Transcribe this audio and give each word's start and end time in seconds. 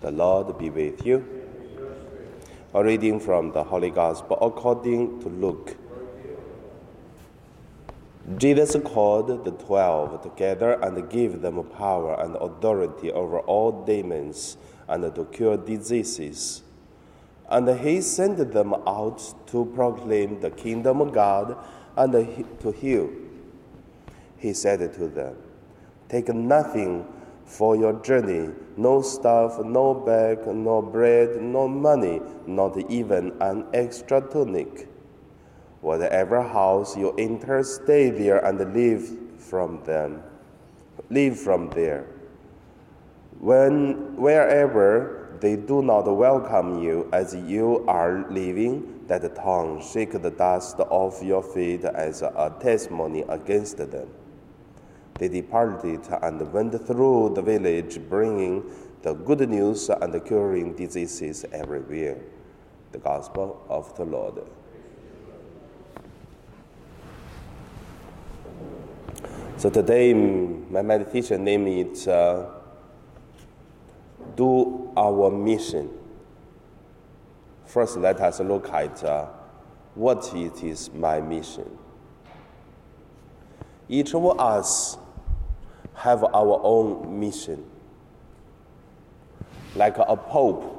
The 0.00 0.10
Lord 0.10 0.58
be 0.58 0.68
with 0.68 1.06
you. 1.06 1.24
A 2.74 2.84
reading 2.84 3.18
from 3.18 3.52
the 3.52 3.64
Holy 3.64 3.90
Gospel 3.90 4.36
according 4.42 5.20
to 5.22 5.28
Luke. 5.28 5.76
Jesus 8.36 8.76
called 8.84 9.44
the 9.44 9.52
twelve 9.52 10.22
together 10.22 10.72
and 10.82 11.08
gave 11.08 11.40
them 11.40 11.62
power 11.64 12.20
and 12.20 12.36
authority 12.36 13.10
over 13.10 13.38
all 13.40 13.84
demons 13.84 14.58
and 14.88 15.14
to 15.14 15.24
cure 15.26 15.56
diseases. 15.56 16.62
And 17.48 17.68
he 17.80 18.00
sent 18.02 18.52
them 18.52 18.74
out 18.74 19.34
to 19.46 19.64
proclaim 19.74 20.40
the 20.40 20.50
kingdom 20.50 21.00
of 21.00 21.12
God 21.14 21.56
and 21.96 22.12
to 22.60 22.72
heal. 22.72 23.08
He 24.36 24.52
said 24.52 24.92
to 24.94 25.08
them, 25.08 25.36
Take 26.08 26.28
nothing 26.28 27.06
for 27.46 27.76
your 27.76 27.94
journey 28.02 28.50
no 28.76 29.00
staff, 29.00 29.58
no 29.64 29.94
bag, 29.94 30.46
no 30.46 30.82
bread, 30.82 31.40
no 31.40 31.66
money, 31.66 32.20
not 32.46 32.76
even 32.90 33.32
an 33.40 33.64
extra 33.72 34.20
tunic. 34.20 34.88
Whatever 35.80 36.42
house 36.42 36.96
you 36.96 37.12
enter, 37.16 37.62
stay 37.62 38.10
there 38.10 38.44
and 38.44 38.58
live 38.74 39.16
from 39.38 39.82
them. 39.84 40.22
Live 41.08 41.38
from 41.38 41.70
there. 41.70 42.06
When 43.38 44.16
wherever 44.16 45.38
they 45.40 45.56
do 45.56 45.82
not 45.82 46.04
welcome 46.04 46.82
you 46.82 47.08
as 47.12 47.34
you 47.34 47.84
are 47.86 48.26
leaving, 48.30 49.04
that 49.06 49.34
tongue 49.36 49.82
shake 49.82 50.20
the 50.20 50.30
dust 50.30 50.80
off 50.80 51.22
your 51.22 51.42
feet 51.42 51.84
as 51.84 52.22
a 52.22 52.54
testimony 52.60 53.22
against 53.28 53.78
them. 53.78 54.08
They 55.18 55.28
departed 55.28 56.00
and 56.22 56.52
went 56.52 56.86
through 56.86 57.32
the 57.34 57.42
village, 57.42 57.98
bringing 58.08 58.64
the 59.02 59.14
good 59.14 59.48
news 59.48 59.88
and 59.88 60.24
curing 60.24 60.74
diseases 60.74 61.44
everywhere. 61.52 62.18
The 62.92 62.98
Gospel 62.98 63.64
of 63.68 63.96
the 63.96 64.04
Lord. 64.04 64.42
So 69.58 69.70
today, 69.70 70.12
my 70.12 70.82
meditation 70.82 71.44
name 71.44 71.66
is 71.66 72.06
uh, 72.06 72.50
Do 74.36 74.92
Our 74.96 75.30
Mission. 75.30 75.90
First, 77.64 77.96
let 77.96 78.20
us 78.20 78.40
look 78.40 78.68
at 78.70 79.02
uh, 79.02 79.26
what 79.94 80.30
it 80.34 80.62
is 80.62 80.92
my 80.92 81.20
mission. 81.20 81.78
Each 83.88 84.14
of 84.14 84.38
us 84.38 84.98
have 85.96 86.22
our 86.22 86.60
own 86.62 87.18
mission. 87.18 87.64
Like 89.74 89.96
a 89.98 90.16
pope, 90.16 90.72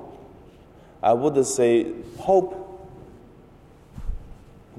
I 1.02 1.14
would 1.14 1.46
say 1.46 1.92
Pope 2.18 2.64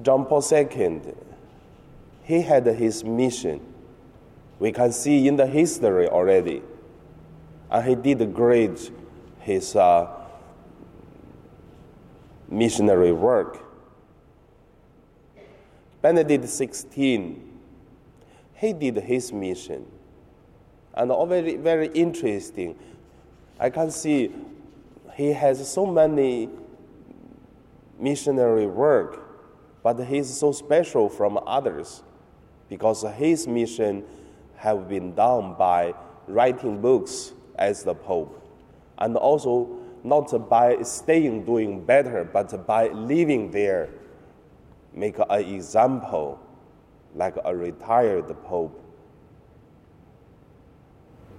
John 0.02 0.24
Paul 0.26 0.44
II, 0.52 1.00
he 2.22 2.42
had 2.42 2.66
his 2.66 3.02
mission. 3.04 3.60
We 4.58 4.72
can 4.72 4.92
see 4.92 5.26
in 5.26 5.36
the 5.36 5.46
history 5.46 6.08
already. 6.08 6.62
And 7.70 7.86
he 7.86 7.94
did 7.94 8.34
great 8.34 8.90
his 9.40 9.74
uh, 9.76 10.08
missionary 12.48 13.12
work. 13.12 13.64
Benedict 16.00 16.44
XVI, 16.44 17.36
he 18.54 18.72
did 18.72 18.96
his 18.96 19.32
mission 19.32 19.84
and 20.98 21.12
very, 21.28 21.56
very 21.56 21.86
interesting. 21.88 22.76
I 23.58 23.70
can 23.70 23.90
see 23.92 24.34
he 25.14 25.32
has 25.32 25.66
so 25.70 25.86
many 25.86 26.50
missionary 27.98 28.66
work, 28.66 29.22
but 29.82 29.94
he's 30.04 30.36
so 30.36 30.50
special 30.50 31.08
from 31.08 31.38
others 31.46 32.02
because 32.68 33.04
his 33.16 33.46
mission 33.46 34.04
have 34.56 34.88
been 34.88 35.14
done 35.14 35.54
by 35.56 35.94
writing 36.26 36.80
books 36.80 37.32
as 37.54 37.84
the 37.84 37.94
Pope, 37.94 38.42
and 38.98 39.16
also 39.16 39.78
not 40.02 40.48
by 40.48 40.82
staying 40.82 41.44
doing 41.44 41.84
better, 41.84 42.24
but 42.24 42.66
by 42.66 42.88
living 42.88 43.52
there, 43.52 43.88
make 44.92 45.18
an 45.18 45.44
example 45.44 46.40
like 47.14 47.36
a 47.44 47.54
retired 47.54 48.26
Pope 48.44 48.87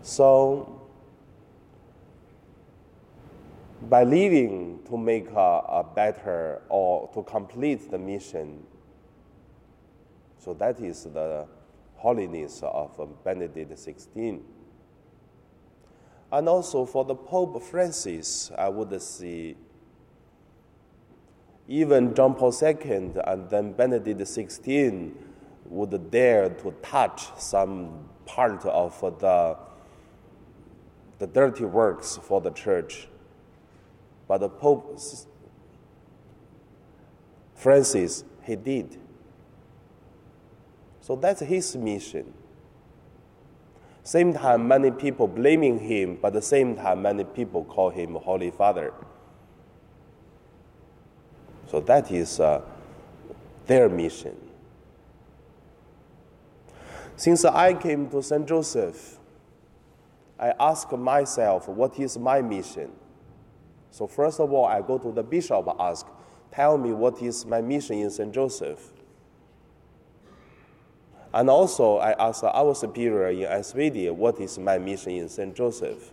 so, 0.02 0.82
by 3.90 4.04
living 4.04 4.80
to 4.90 4.98
make 4.98 5.30
a, 5.32 5.40
a, 5.40 5.86
better 5.96 6.62
or 6.70 7.10
to 7.14 7.24
complete 7.24 7.90
the 7.90 7.98
mission, 7.98 8.64
so 10.38 10.54
that 10.54 10.80
is 10.80 11.04
the 11.04 11.48
holiness 11.96 12.62
of 12.64 13.24
Benedict 13.24 13.72
XVI. 13.72 14.42
And 16.32 16.48
also 16.48 16.86
for 16.86 17.04
the 17.06 17.16
Pope 17.16 17.62
Francis, 17.64 18.52
I 18.58 18.70
would 18.70 19.02
see 19.02 19.56
even 21.68 22.14
John 22.16 22.36
Paul 22.36 22.54
II 22.62 23.12
and 23.26 23.50
then 23.50 23.74
Benedict 23.74 24.20
XVI 24.20 25.12
would 25.66 26.12
dare 26.12 26.50
to 26.50 26.72
touch 26.82 27.28
some 27.38 28.10
part 28.26 28.66
of 28.66 29.00
the 29.20 29.58
the 31.20 31.28
dirty 31.28 31.66
works 31.66 32.18
for 32.22 32.42
the 32.42 32.52
church. 32.52 33.08
But 34.28 34.40
the 34.40 34.50
Pope 34.50 35.00
Francis, 37.56 38.24
he 38.44 38.56
did. 38.56 38.98
So 41.02 41.16
that's 41.16 41.42
his 41.42 41.76
mission. 41.76 42.34
Same 44.04 44.34
time, 44.34 44.68
many 44.68 44.92
people 44.92 45.28
blaming 45.28 45.78
him, 45.80 46.18
but 46.22 46.30
at 46.30 46.34
the 46.34 46.42
same 46.42 46.76
time, 46.76 47.02
many 47.02 47.24
people 47.24 47.64
call 47.66 47.90
him 47.90 48.16
Holy 48.16 48.50
Father. 48.50 48.94
So 51.68 51.80
that 51.82 52.10
is 52.12 52.40
uh, 52.40 52.62
their 53.68 53.90
mission. 53.90 54.36
Since 57.16 57.44
I 57.46 57.74
came 57.74 58.10
to 58.10 58.24
St. 58.24 58.48
Joseph, 58.48 59.19
I 60.40 60.54
ask 60.60 60.92
myself, 60.92 61.68
what 61.68 62.00
is 62.00 62.18
my 62.18 62.42
mission? 62.42 62.92
So 63.92 64.08
first 64.08 64.40
of 64.40 64.52
all, 64.54 64.66
I 64.66 64.82
go 64.82 64.98
to 64.98 65.12
the 65.12 65.24
bishop, 65.24 65.68
ask, 65.80 66.08
tell 66.52 66.78
me 66.78 66.94
what 66.94 67.22
is 67.22 67.46
my 67.46 67.62
mission 67.62 67.98
in 67.98 68.10
St. 68.10 68.34
Joseph. 68.34 68.92
And 71.34 71.50
also, 71.50 71.98
I 71.98 72.12
ask 72.28 72.44
our 72.44 72.74
superior 72.74 73.28
in 73.30 73.60
SVD, 73.62 74.12
what 74.12 74.40
is 74.40 74.58
my 74.58 74.78
mission 74.78 75.12
in 75.14 75.30
St. 75.30 75.56
Joseph? 75.56 76.12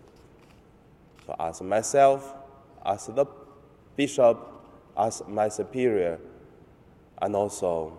So 1.27 1.35
ask 1.39 1.63
myself, 1.63 2.35
ask 2.85 3.15
the 3.15 3.27
bishop, 3.97 4.39
ask 4.97 5.27
my 5.29 5.49
superior, 5.49 6.19
and 7.23 7.35
also 7.35 7.97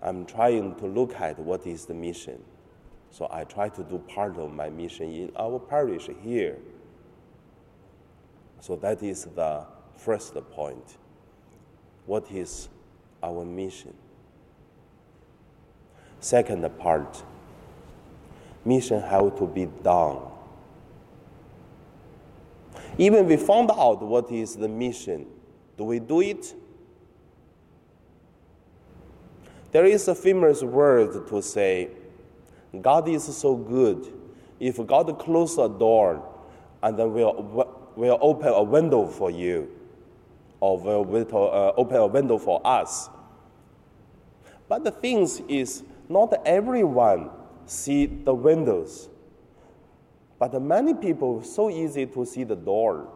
I'm 0.00 0.26
trying 0.26 0.74
to 0.76 0.86
look 0.86 1.14
at 1.20 1.38
what 1.38 1.66
is 1.66 1.86
the 1.86 1.94
mission. 1.94 2.42
So 3.16 3.26
I 3.30 3.44
try 3.44 3.70
to 3.70 3.82
do 3.82 3.96
part 3.96 4.36
of 4.36 4.52
my 4.52 4.68
mission 4.68 5.10
in 5.10 5.32
our 5.36 5.58
parish 5.58 6.10
here. 6.20 6.58
So 8.60 8.76
that 8.76 9.02
is 9.02 9.24
the 9.24 9.64
first 9.96 10.34
point. 10.50 10.98
What 12.04 12.30
is 12.30 12.68
our 13.22 13.42
mission? 13.42 13.94
Second 16.20 16.68
part, 16.78 17.22
mission 18.66 19.00
have 19.00 19.38
to 19.38 19.46
be 19.46 19.64
done. 19.82 20.18
Even 22.98 23.24
we 23.24 23.38
found 23.38 23.70
out 23.70 24.02
what 24.02 24.30
is 24.30 24.56
the 24.56 24.68
mission, 24.68 25.24
do 25.78 25.84
we 25.84 26.00
do 26.00 26.20
it? 26.20 26.54
There 29.72 29.86
is 29.86 30.06
a 30.06 30.14
famous 30.14 30.62
word 30.62 31.26
to 31.28 31.40
say, 31.40 31.88
God 32.82 33.08
is 33.08 33.24
so 33.36 33.56
good. 33.56 34.12
If 34.58 34.84
God 34.86 35.18
closes 35.18 35.58
a 35.58 35.68
door 35.68 36.26
and 36.82 36.98
then 36.98 37.12
will, 37.12 37.92
will 37.94 38.18
open 38.20 38.48
a 38.48 38.62
window 38.62 39.06
for 39.06 39.30
you, 39.30 39.70
or 40.60 40.78
will, 40.78 41.26
uh, 41.32 41.72
open 41.76 41.96
a 41.96 42.06
window 42.06 42.38
for 42.38 42.60
us. 42.64 43.10
But 44.68 44.84
the 44.84 44.90
thing 44.90 45.28
is, 45.48 45.82
not 46.08 46.34
everyone 46.44 47.30
see 47.66 48.06
the 48.06 48.34
windows, 48.34 49.08
but 50.38 50.60
many 50.60 50.94
people 50.94 51.42
so 51.42 51.70
easy 51.70 52.06
to 52.06 52.24
see 52.24 52.44
the 52.44 52.56
door. 52.56 53.08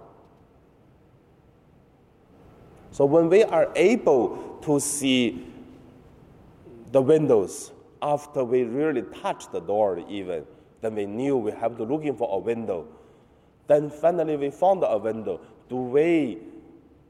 So 2.91 3.05
when 3.05 3.29
we 3.29 3.45
are 3.45 3.71
able 3.77 4.59
to 4.63 4.81
see 4.81 5.47
the 6.91 7.01
windows, 7.01 7.73
after 8.03 8.45
we 8.45 8.63
really 8.63 9.03
touched 9.23 9.53
the 9.53 9.61
door 9.61 10.03
even, 10.09 10.45
then 10.81 10.95
we 10.95 11.07
knew 11.07 11.37
we 11.37 11.53
have 11.53 11.77
to 11.77 11.85
looking 11.85 12.17
for 12.17 12.29
a 12.33 12.39
window. 12.39 12.87
Then 13.67 13.91
finally 13.91 14.37
we 14.37 14.51
found 14.51 14.83
a 14.87 14.99
window. 14.99 15.41
Do 15.69 15.77
we 15.77 16.39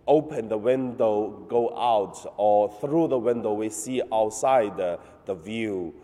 open 0.06 0.48
the 0.48 0.58
window, 0.58 1.44
go 1.48 1.76
out, 1.76 2.34
or 2.36 2.70
through 2.80 3.08
the 3.08 3.18
window 3.18 3.52
we 3.52 3.70
see 3.70 4.02
outside 4.12 4.76
the, 4.76 4.98
the 5.26 5.34
view? 5.34 5.94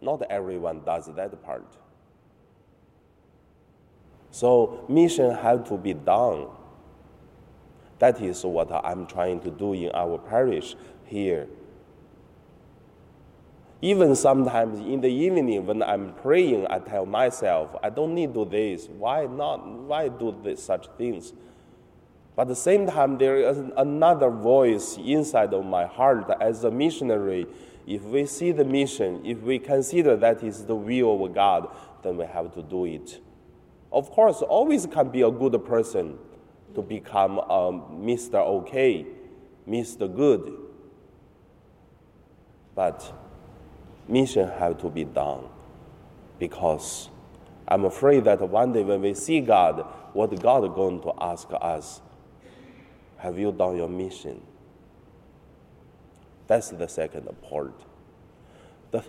Not 0.00 0.22
everyone 0.30 0.82
does 0.84 1.06
that 1.14 1.42
part. 1.42 1.76
So 4.30 4.84
mission 4.88 5.34
have 5.34 5.68
to 5.68 5.76
be 5.76 5.92
done. 5.92 6.46
That 7.98 8.20
is 8.20 8.44
what 8.44 8.72
I'm 8.72 9.06
trying 9.06 9.40
to 9.40 9.50
do 9.50 9.74
in 9.74 9.90
our 9.92 10.18
parish 10.18 10.74
here. 11.04 11.46
Even 13.84 14.14
sometimes 14.14 14.78
in 14.78 15.00
the 15.00 15.10
evening 15.10 15.66
when 15.66 15.82
I'm 15.82 16.14
praying, 16.14 16.68
I 16.70 16.78
tell 16.78 17.04
myself, 17.04 17.74
I 17.82 17.90
don't 17.90 18.14
need 18.14 18.32
to 18.32 18.44
do 18.44 18.50
this. 18.50 18.86
Why 18.88 19.26
not? 19.26 19.66
Why 19.66 20.08
do 20.08 20.34
this, 20.42 20.62
such 20.62 20.86
things? 20.96 21.32
But 22.36 22.42
at 22.42 22.48
the 22.48 22.56
same 22.56 22.86
time, 22.86 23.18
there 23.18 23.36
is 23.38 23.58
another 23.76 24.30
voice 24.30 24.96
inside 25.04 25.52
of 25.52 25.66
my 25.66 25.84
heart 25.84 26.30
as 26.40 26.62
a 26.62 26.70
missionary. 26.70 27.46
If 27.84 28.04
we 28.04 28.24
see 28.26 28.52
the 28.52 28.64
mission, 28.64 29.20
if 29.26 29.42
we 29.42 29.58
consider 29.58 30.16
that 30.16 30.44
is 30.44 30.64
the 30.64 30.76
will 30.76 31.24
of 31.24 31.34
God, 31.34 31.68
then 32.04 32.16
we 32.16 32.24
have 32.24 32.54
to 32.54 32.62
do 32.62 32.84
it. 32.84 33.20
Of 33.90 34.12
course, 34.12 34.42
always 34.42 34.86
can 34.86 35.08
be 35.08 35.22
a 35.22 35.30
good 35.30 35.62
person 35.66 36.18
to 36.76 36.82
become 36.82 37.40
Mr. 38.00 38.36
Okay, 38.36 39.06
Mr. 39.68 40.14
Good. 40.14 40.56
But 42.74 43.12
mission 44.08 44.48
have 44.48 44.78
to 44.78 44.88
be 44.90 45.04
done 45.04 45.44
because 46.38 47.08
I'm 47.68 47.84
afraid 47.84 48.24
that 48.24 48.40
one 48.40 48.72
day 48.72 48.82
when 48.82 49.00
we 49.00 49.14
see 49.14 49.40
God, 49.40 49.86
what 50.12 50.28
God 50.42 50.64
is 50.64 50.70
going 50.74 51.00
to 51.02 51.12
ask 51.20 51.48
us, 51.60 52.00
have 53.18 53.38
you 53.38 53.52
done 53.52 53.76
your 53.76 53.88
mission? 53.88 54.42
That's 56.48 56.70
the 56.70 56.88
second 56.88 57.28
point. 57.42 57.74
The 58.90 59.04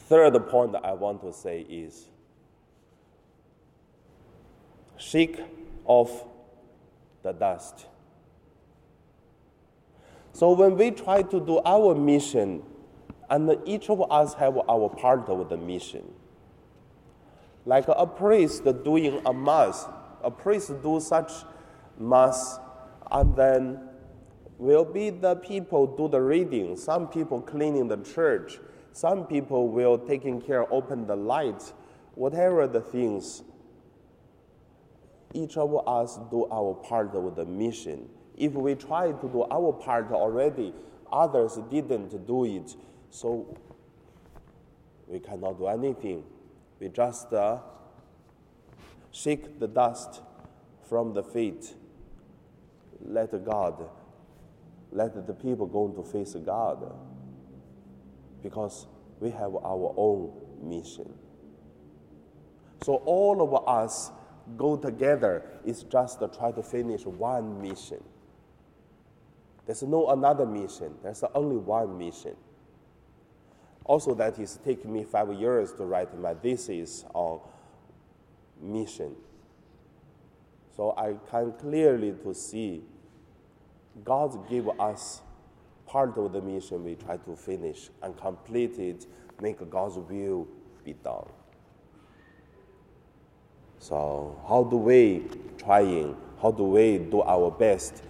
third 0.00 0.34
point 0.48 0.74
I 0.82 0.92
want 0.94 1.20
to 1.22 1.32
say 1.32 1.60
is 1.60 2.08
shake 4.96 5.38
off 5.84 6.24
the 7.22 7.32
dust. 7.32 7.86
So 10.32 10.52
when 10.52 10.76
we 10.76 10.90
try 10.90 11.22
to 11.22 11.40
do 11.40 11.60
our 11.64 11.94
mission, 11.94 12.62
and 13.30 13.56
each 13.64 13.88
of 13.88 14.10
us 14.10 14.34
have 14.34 14.58
our 14.68 14.88
part 14.88 15.28
of 15.28 15.48
the 15.48 15.56
mission. 15.56 16.04
Like 17.64 17.84
a 17.88 18.06
priest 18.06 18.64
doing 18.84 19.22
a 19.24 19.32
mass, 19.32 19.86
a 20.22 20.30
priest 20.30 20.72
do 20.82 20.98
such 21.00 21.30
mass, 21.98 22.58
and 23.10 23.36
then 23.36 23.80
will 24.58 24.84
be 24.84 25.10
the 25.10 25.36
people 25.36 25.86
do 25.86 26.08
the 26.08 26.20
reading. 26.20 26.76
Some 26.76 27.08
people 27.08 27.40
cleaning 27.40 27.88
the 27.88 27.98
church. 27.98 28.58
Some 28.92 29.26
people 29.26 29.68
will 29.68 29.96
taking 29.96 30.40
care, 30.40 30.70
open 30.72 31.06
the 31.06 31.16
lights, 31.16 31.72
whatever 32.14 32.66
the 32.66 32.80
things 32.80 33.42
each 35.32 35.56
of 35.56 35.86
us 35.86 36.18
do 36.30 36.48
our 36.50 36.74
part 36.74 37.14
of 37.14 37.36
the 37.36 37.44
mission. 37.44 38.08
If 38.36 38.52
we 38.52 38.74
try 38.74 39.12
to 39.12 39.28
do 39.28 39.46
our 39.50 39.72
part 39.72 40.10
already, 40.10 40.74
others 41.12 41.58
didn't 41.70 42.26
do 42.26 42.44
it, 42.44 42.74
so 43.10 43.56
we 45.06 45.18
cannot 45.18 45.58
do 45.58 45.66
anything. 45.66 46.24
We 46.78 46.88
just 46.88 47.32
uh, 47.32 47.58
shake 49.10 49.58
the 49.58 49.68
dust 49.68 50.22
from 50.88 51.12
the 51.12 51.22
feet. 51.22 51.74
Let 53.04 53.44
God, 53.44 53.88
let 54.92 55.26
the 55.26 55.34
people 55.34 55.66
go 55.66 55.88
to 55.88 56.02
face 56.02 56.34
God, 56.34 56.92
because 58.42 58.86
we 59.18 59.30
have 59.30 59.54
our 59.54 59.94
own 59.96 60.32
mission. 60.62 61.12
So 62.82 62.96
all 63.04 63.42
of 63.42 63.68
us 63.68 64.10
go 64.56 64.76
together 64.76 65.44
is 65.64 65.82
just 65.84 66.18
to 66.20 66.28
try 66.28 66.52
to 66.52 66.62
finish 66.62 67.04
one 67.04 67.60
mission. 67.60 68.02
There's 69.66 69.82
no 69.82 70.08
another 70.10 70.46
mission. 70.46 70.94
There's 71.02 71.22
only 71.34 71.56
one 71.56 71.98
mission. 71.98 72.34
Also, 73.84 74.14
that 74.14 74.38
is 74.38 74.58
taking 74.64 74.92
me 74.92 75.04
five 75.04 75.32
years 75.32 75.72
to 75.72 75.84
write 75.84 76.16
my 76.18 76.34
thesis 76.34 77.04
on 77.14 77.40
mission. 78.60 79.14
So 80.76 80.94
I 80.96 81.14
can 81.30 81.52
clearly 81.52 82.12
to 82.22 82.34
see 82.34 82.82
God 84.04 84.48
give 84.48 84.68
us 84.80 85.20
part 85.86 86.16
of 86.16 86.32
the 86.32 86.40
mission 86.40 86.84
we 86.84 86.94
try 86.94 87.16
to 87.16 87.36
finish 87.36 87.90
and 88.02 88.16
complete 88.16 88.78
it, 88.78 89.06
make 89.40 89.68
God's 89.68 89.98
will 89.98 90.46
be 90.84 90.92
done. 90.92 91.28
So 93.78 94.40
how 94.48 94.64
do 94.64 94.76
we 94.76 95.24
trying? 95.58 96.16
How 96.40 96.52
do 96.52 96.64
we 96.64 96.98
do 96.98 97.22
our 97.22 97.50
best 97.50 98.02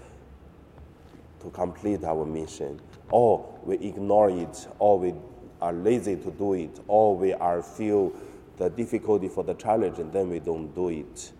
to 1.40 1.50
complete 1.50 2.04
our 2.04 2.26
mission? 2.26 2.80
Or 3.10 3.58
we 3.64 3.76
ignore 3.76 4.30
it, 4.30 4.68
or 4.78 4.98
we 4.98 5.14
are 5.60 5.72
lazy 5.72 6.16
to 6.16 6.30
do 6.30 6.54
it, 6.54 6.80
or 6.88 7.16
we 7.16 7.32
are 7.34 7.62
feel 7.62 8.12
the 8.56 8.68
difficulty 8.68 9.28
for 9.28 9.42
the 9.42 9.54
challenge 9.54 9.98
and 9.98 10.12
then 10.12 10.28
we 10.28 10.38
don't 10.38 10.74
do 10.74 10.88
it. 10.90 11.32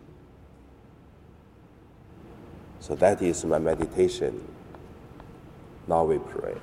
So 2.80 2.94
that 2.96 3.20
is 3.20 3.44
my 3.44 3.58
meditation. 3.58 4.42
Now 5.86 6.04
we 6.04 6.18
pray. 6.18 6.56